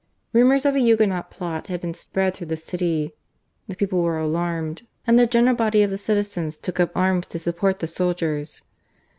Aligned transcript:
Rumours 0.33 0.65
of 0.65 0.73
a 0.73 0.79
Huguenot 0.79 1.29
plot 1.29 1.67
had 1.67 1.79
been 1.79 1.93
spread 1.93 2.33
through 2.33 2.47
the 2.47 2.57
city. 2.57 3.13
The 3.67 3.75
people 3.75 4.01
were 4.01 4.17
alarmed, 4.17 4.87
and 5.05 5.19
the 5.19 5.27
general 5.27 5.55
body 5.55 5.83
of 5.83 5.91
the 5.91 5.97
citizens 5.99 6.57
took 6.57 6.79
up 6.79 6.97
arms 6.97 7.27
to 7.27 7.37
support 7.37 7.77
the 7.77 7.87
soldiers. 7.87 8.63